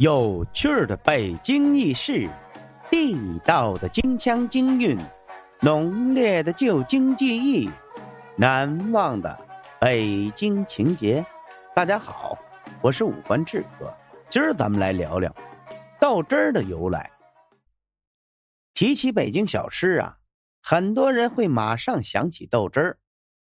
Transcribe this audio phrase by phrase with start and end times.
[0.00, 2.26] 有趣儿的北京轶事，
[2.90, 4.98] 地道的京腔京韵，
[5.60, 7.68] 浓烈的旧京记忆，
[8.34, 9.38] 难忘的
[9.78, 11.22] 北京情节。
[11.74, 12.34] 大家好，
[12.80, 13.94] 我是五环志哥，
[14.30, 15.30] 今儿咱们来聊聊
[16.00, 17.10] 豆汁儿的由来。
[18.72, 20.16] 提起北京小吃啊，
[20.62, 22.98] 很多人会马上想起豆汁儿，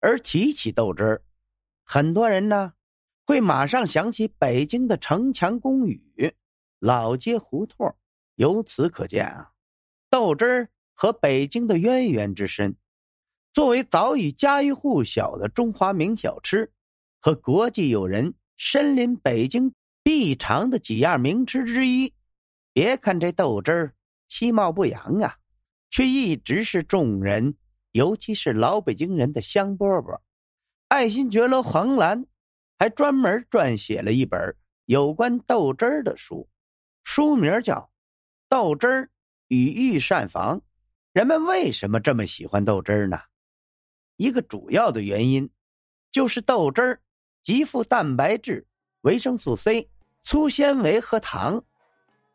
[0.00, 1.22] 而提起豆汁儿，
[1.86, 2.74] 很多人呢。
[3.26, 6.34] 会马上想起北京的城墙宫宇、
[6.78, 7.96] 老街胡同，
[8.34, 9.52] 由此可见啊，
[10.10, 12.76] 豆汁儿和北京的渊源之深。
[13.52, 16.70] 作为早已家喻户晓的中华名小吃，
[17.20, 22.12] 和国际友人身临北京必尝的几样名吃之一，
[22.74, 23.94] 别看这豆汁儿
[24.28, 25.36] 其貌不扬啊，
[25.88, 27.56] 却一直是众人，
[27.92, 30.20] 尤其是老北京人的香饽饽。
[30.88, 32.26] 爱新觉罗·黄兰。
[32.78, 34.54] 还专门撰写了一本
[34.86, 36.48] 有关豆汁儿的书，
[37.04, 37.74] 书名叫
[38.48, 39.10] 《豆汁儿
[39.48, 40.58] 与御膳房》。
[41.12, 43.18] 人们为什么这么喜欢豆汁儿呢？
[44.16, 45.48] 一个主要的原因，
[46.12, 47.00] 就是豆汁儿
[47.42, 48.66] 极富蛋白质、
[49.02, 49.88] 维生素 C、
[50.22, 51.62] 粗纤维和糖，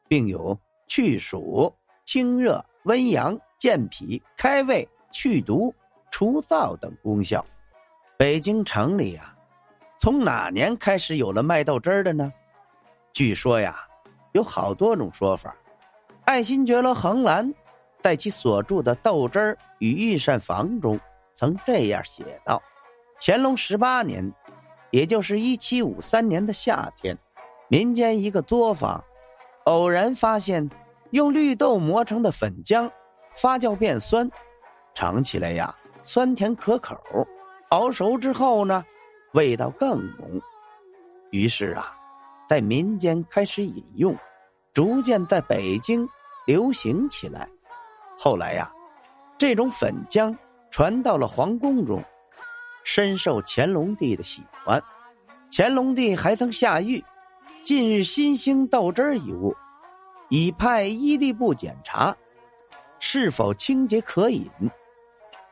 [0.08, 1.74] 并有去暑、
[2.06, 5.74] 清热、温阳、健脾、开胃、去毒、
[6.10, 7.46] 除燥等功效。
[8.18, 9.36] 北京城里啊。
[10.00, 12.32] 从哪年开始有了卖豆汁儿的呢？
[13.12, 13.86] 据说呀，
[14.32, 15.54] 有好多种说法。
[16.24, 17.54] 爱新觉罗·横兰
[18.02, 20.98] 在其所著的《豆汁儿与御膳房》中
[21.36, 22.64] 曾这样写道：
[23.20, 24.34] 乾隆十八年，
[24.92, 27.18] 也就是一七五三年的夏天，
[27.68, 29.04] 民间一个作坊
[29.66, 30.70] 偶然发现
[31.12, 32.90] 用绿豆磨成的粉浆
[33.36, 34.32] 发酵变酸，
[34.94, 36.98] 尝起来呀酸甜可口。
[37.72, 38.86] 熬熟之后呢？
[39.34, 40.42] 味道更浓，
[41.30, 41.96] 于是啊，
[42.48, 44.16] 在民间开始饮用，
[44.74, 46.08] 逐渐在北京
[46.48, 47.48] 流行起来。
[48.18, 48.72] 后来呀，
[49.38, 50.36] 这种粉浆
[50.72, 52.04] 传到了皇宫中，
[52.84, 54.82] 深受乾隆帝的喜欢。
[55.52, 57.04] 乾隆帝还曾下谕：
[57.64, 59.56] 近日新兴豆汁儿一物，
[60.30, 62.16] 已派医吏部检查，
[63.00, 64.50] 是否清洁可饮。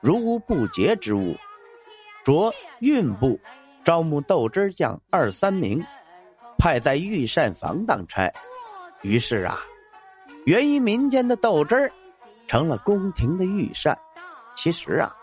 [0.01, 1.35] 如无不洁之物，
[2.23, 3.39] 着运部。
[3.87, 5.81] 招募豆汁匠二三名，
[6.59, 8.29] 派在御膳房当差。
[9.01, 9.59] 于是啊，
[10.45, 11.89] 源于民间的豆汁儿，
[12.47, 13.97] 成了宫廷的御膳。
[14.57, 15.15] 其实啊，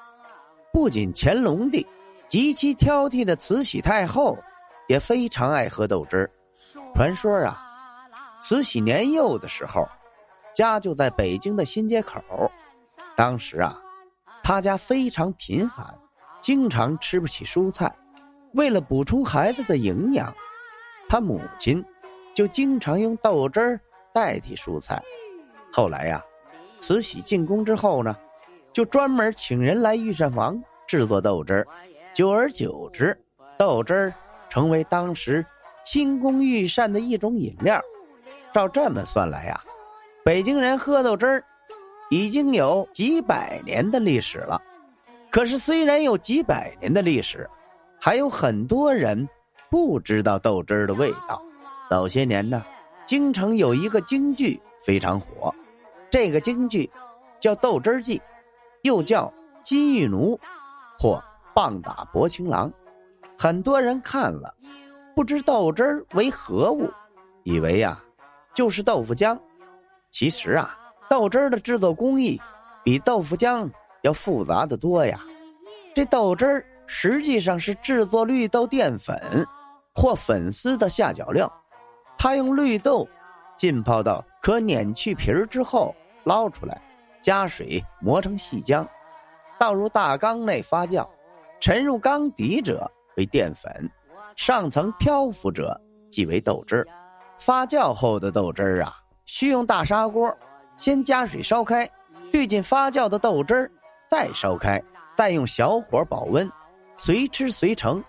[0.73, 1.87] 不仅乾隆帝，
[2.27, 4.35] 极其挑剔的慈禧太后，
[4.89, 6.31] 也非常爱喝豆汁儿。
[6.95, 7.63] 传说啊，
[8.41, 9.87] 慈禧年幼的时候，
[10.55, 12.19] 家就在北京的新街口。
[13.15, 13.79] 当时啊，
[14.43, 15.95] 他家非常贫寒，
[16.41, 17.95] 经常吃不起蔬菜。
[18.55, 20.33] 为了补充孩子的营养，
[21.09, 21.85] 他母亲
[22.33, 23.81] 就经常用豆汁儿
[24.13, 25.03] 代替蔬菜。
[25.73, 26.25] 后来呀，
[26.79, 28.17] 慈禧进宫之后呢，
[28.73, 31.67] 就专门请人来御膳房制作豆汁儿。
[32.13, 33.17] 久而久之，
[33.59, 34.15] 豆汁儿
[34.49, 35.45] 成为当时
[35.85, 37.81] 清宫御膳的一种饮料。
[38.53, 39.61] 照这么算来呀，
[40.25, 41.45] 北京人喝豆汁儿
[42.09, 44.63] 已经有几百年的历史了。
[45.29, 47.51] 可是，虽然有几百年的历史，
[48.05, 49.27] 还有很多人
[49.71, 51.41] 不知道豆汁儿的味道。
[51.89, 52.63] 早些年呢，
[53.07, 55.51] 京城有一个京剧非常火，
[56.11, 56.91] 这个京剧
[57.41, 58.19] 叫《豆汁记》，
[58.83, 59.25] 又叫
[59.63, 60.37] 《金玉奴》
[61.03, 61.15] 或
[61.55, 62.71] 《棒打薄情郎》。
[63.39, 64.55] 很多人看了，
[65.17, 66.91] 不知豆汁儿为何物，
[67.43, 67.99] 以为呀
[68.53, 69.35] 就是豆腐浆。
[70.11, 70.77] 其实啊，
[71.09, 72.39] 豆汁儿的制作工艺
[72.83, 73.67] 比豆腐浆
[74.03, 75.19] 要复杂的多呀。
[75.95, 76.67] 这豆汁儿。
[76.87, 79.47] 实际上是制作绿豆淀粉
[79.95, 81.51] 或粉丝的下脚料。
[82.17, 83.09] 他用绿豆
[83.57, 85.95] 浸泡到可碾去皮儿之后
[86.25, 86.81] 捞出来，
[87.23, 88.87] 加水磨成细浆，
[89.59, 91.07] 倒入大缸内发酵。
[91.61, 93.91] 沉入缸底者为淀粉，
[94.37, 95.81] 上层漂浮者
[96.11, 96.87] 即为豆汁。
[97.39, 98.95] 发酵后的豆汁儿啊，
[99.25, 100.37] 需用大砂锅
[100.77, 101.89] 先加水烧开，
[102.31, 103.71] 兑进发酵的豆汁儿，
[104.11, 104.83] 再烧开，
[105.17, 106.51] 再用小火保温。
[106.97, 108.03] 随吃随成，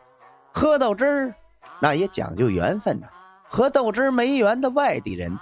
[0.54, 1.36] 喝豆汁儿，
[1.80, 3.08] 那也讲究缘分呐。
[3.48, 5.38] 和豆汁儿没缘的外地人，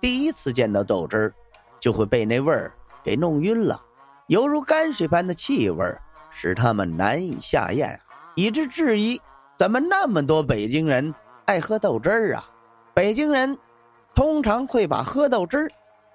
[0.00, 1.34] 第一次见到豆汁儿，
[1.80, 2.72] 就会被那味儿
[3.02, 3.80] 给弄晕了，
[4.28, 5.84] 犹如泔水般的气味
[6.30, 7.98] 使他们难以下咽，
[8.34, 9.20] 以致质疑：
[9.56, 11.14] 怎么那么多北京人
[11.44, 12.48] 爱喝豆汁儿啊？
[12.94, 13.56] 北京人
[14.14, 15.68] 通常会把喝豆汁儿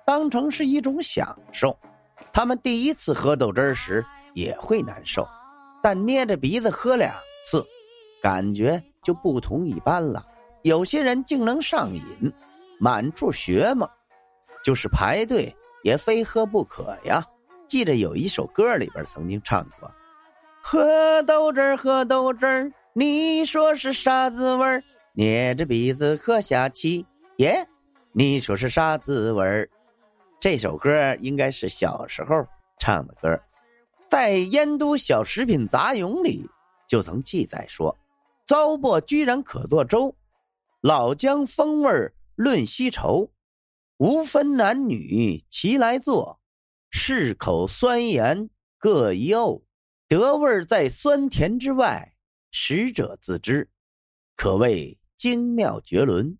[0.06, 1.78] 当成是一种享受，
[2.32, 5.28] 他们第一次喝豆汁儿时也会难受。
[5.82, 7.14] 但捏着鼻子喝两
[7.44, 7.66] 次，
[8.22, 10.26] 感觉就不同一般了。
[10.64, 12.32] 有些人竟能上瘾，
[12.80, 13.90] 满处学嘛，
[14.64, 17.26] 就是排队也非喝不可呀。
[17.68, 19.90] 记得有一首歌里边曾经唱过
[20.62, 24.84] ：“喝豆汁儿，喝豆汁儿，你说是啥滋味儿？
[25.14, 27.06] 捏着鼻子喝下去，
[27.38, 27.68] 耶，
[28.12, 29.70] 你说是啥滋味儿？”
[30.40, 32.46] 这首歌应该是小时候
[32.78, 33.40] 唱的歌，
[34.12, 36.46] 在《燕都小食品杂咏》里
[36.86, 37.98] 就曾记载说
[38.46, 40.14] ：“糟粕居然可做粥，
[40.82, 43.30] 老姜风味论稀稠，
[43.96, 46.42] 无分男女齐来做，
[46.90, 49.64] 适口酸盐各一瓯，
[50.10, 52.14] 得味在酸甜之外，
[52.52, 53.70] 食者自知，
[54.36, 56.38] 可谓精妙绝伦。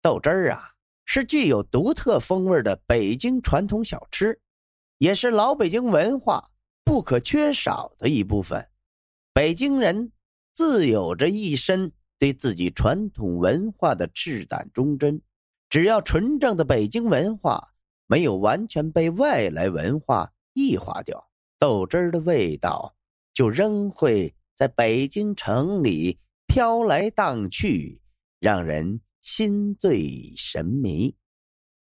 [0.00, 0.70] 豆汁儿啊！”
[1.04, 4.40] 是具有独特风味的北京传统小吃，
[4.98, 6.48] 也是老北京文化
[6.84, 8.68] 不可缺少的一部分。
[9.32, 10.12] 北京人
[10.54, 15.20] 自有着一身对自己传统文化的赤胆忠贞，
[15.68, 17.72] 只要纯正的北京文化
[18.06, 22.94] 没有完全被外来文化异化掉，豆汁儿的味道
[23.32, 28.00] 就仍会在北京城里飘来荡去，
[28.40, 29.00] 让人。
[29.24, 31.14] 心醉神迷。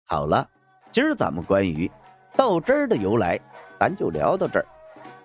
[0.06, 0.50] 好了，
[0.90, 1.90] 今儿咱们关于
[2.38, 3.38] 豆汁儿的由来，
[3.78, 4.66] 咱就聊到这儿。